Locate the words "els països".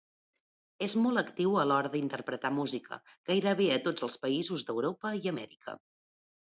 4.11-4.69